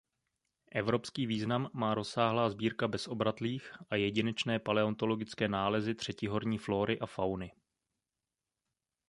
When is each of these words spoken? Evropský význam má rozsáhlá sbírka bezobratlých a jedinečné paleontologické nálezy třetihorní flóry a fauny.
Evropský 0.71 1.25
význam 1.25 1.69
má 1.73 1.93
rozsáhlá 1.93 2.49
sbírka 2.49 2.87
bezobratlých 2.87 3.71
a 3.89 3.95
jedinečné 3.95 4.59
paleontologické 4.59 5.47
nálezy 5.47 5.95
třetihorní 5.95 6.57
flóry 6.57 6.99
a 6.99 7.05
fauny. 7.05 7.51